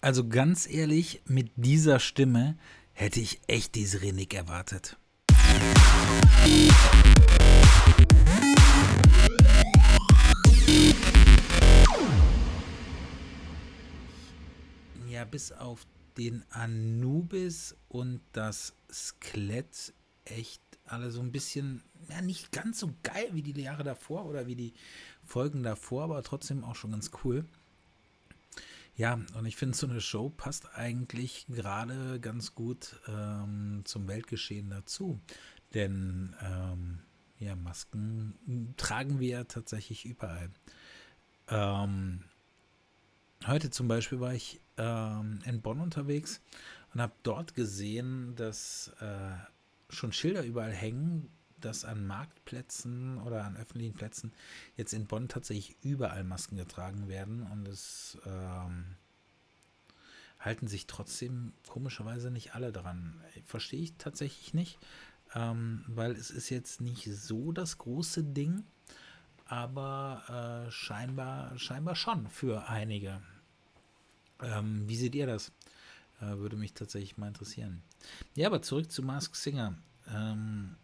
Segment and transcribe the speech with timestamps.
[0.00, 2.56] Also ganz ehrlich, mit dieser Stimme
[2.92, 4.96] hätte ich echt diese Renick erwartet.
[15.08, 15.84] Ja, bis auf
[16.16, 19.92] den Anubis und das Skelett
[20.24, 24.46] echt alle so ein bisschen, ja, nicht ganz so geil wie die Jahre davor oder
[24.46, 24.74] wie die
[25.24, 27.44] Folgen davor, aber trotzdem auch schon ganz cool.
[28.98, 34.70] Ja, und ich finde, so eine Show passt eigentlich gerade ganz gut ähm, zum Weltgeschehen
[34.70, 35.20] dazu.
[35.72, 36.98] Denn ähm,
[37.38, 40.50] ja, Masken tragen wir ja tatsächlich überall.
[41.46, 42.24] Ähm,
[43.46, 46.40] heute zum Beispiel war ich ähm, in Bonn unterwegs
[46.92, 49.36] und habe dort gesehen, dass äh,
[49.90, 51.30] schon Schilder überall hängen,
[51.60, 54.32] dass an Marktplätzen oder an öffentlichen Plätzen
[54.76, 58.96] jetzt in Bonn tatsächlich überall Masken getragen werden und es ähm,
[60.38, 63.20] halten sich trotzdem komischerweise nicht alle dran.
[63.44, 64.78] Verstehe ich tatsächlich nicht,
[65.34, 68.64] ähm, weil es ist jetzt nicht so das große Ding,
[69.46, 73.20] aber äh, scheinbar, scheinbar schon für einige.
[74.40, 75.52] Ähm, wie seht ihr das?
[76.20, 77.82] Äh, würde mich tatsächlich mal interessieren.
[78.34, 79.74] Ja, aber zurück zu Mask Singer.
[80.12, 80.76] Ähm,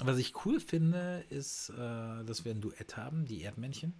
[0.00, 3.94] was ich cool finde, ist, äh, dass wir ein Duett haben, die Erdmännchen.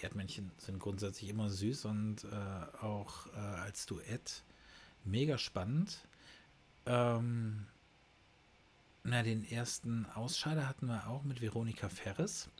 [0.00, 4.44] Erdmännchen sind grundsätzlich immer süß und äh, auch äh, als Duett
[5.04, 6.06] mega spannend.
[6.84, 7.66] Ähm,
[9.04, 12.50] na, den ersten Ausscheider hatten wir auch mit Veronika Ferres.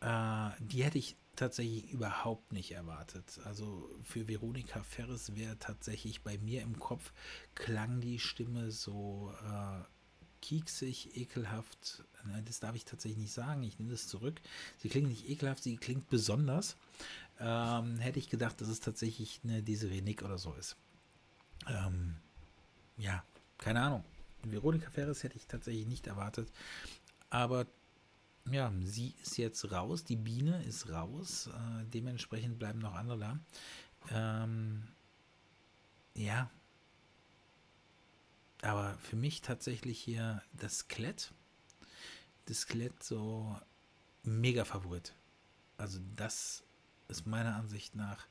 [0.00, 3.40] Äh, die hätte ich tatsächlich überhaupt nicht erwartet.
[3.44, 7.12] Also für Veronika Ferres wäre tatsächlich bei mir im Kopf
[7.54, 9.95] klang die Stimme so äh,
[10.46, 12.04] kieksig, ekelhaft.
[12.24, 13.64] Nein, das darf ich tatsächlich nicht sagen.
[13.64, 14.40] Ich nehme das zurück.
[14.78, 16.76] Sie klingt nicht ekelhaft, sie klingt besonders.
[17.40, 20.76] Ähm, hätte ich gedacht, dass es tatsächlich eine Desiree Nick oder so ist.
[21.68, 22.16] Ähm,
[22.96, 23.24] ja,
[23.58, 24.04] keine Ahnung.
[24.44, 26.48] Veronika Ferres hätte ich tatsächlich nicht erwartet.
[27.28, 27.66] Aber
[28.48, 30.04] ja, sie ist jetzt raus.
[30.04, 31.48] Die Biene ist raus.
[31.48, 33.38] Äh, dementsprechend bleiben noch andere da.
[34.12, 34.84] Ähm,
[36.14, 36.48] ja,
[38.62, 41.32] aber für mich tatsächlich hier das Skelett.
[42.46, 43.56] Das Skelett so
[44.22, 45.14] mega Favorit.
[45.76, 46.64] Also das
[47.08, 48.26] ist meiner Ansicht nach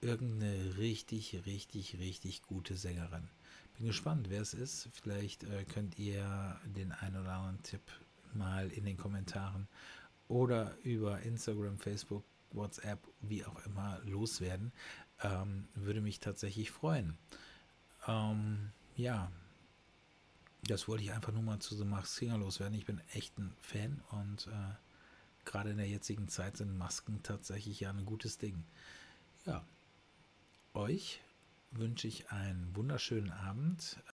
[0.00, 3.28] irgendeine richtig, richtig, richtig gute Sängerin.
[3.76, 4.88] Bin gespannt, wer es ist.
[4.92, 7.82] Vielleicht äh, könnt ihr den einen oder anderen Tipp
[8.34, 9.68] mal in den Kommentaren
[10.28, 14.72] oder über Instagram, Facebook, WhatsApp, wie auch immer loswerden.
[15.22, 17.18] Ähm, würde mich tatsächlich freuen.
[18.06, 19.30] Ähm, ja,
[20.70, 22.76] das wollte ich einfach nur mal zu so Max Singer loswerden.
[22.76, 24.74] Ich bin echt ein Fan und äh,
[25.44, 28.64] gerade in der jetzigen Zeit sind Masken tatsächlich ja ein gutes Ding.
[29.46, 29.64] Ja,
[30.74, 31.20] euch
[31.70, 33.98] wünsche ich einen wunderschönen Abend.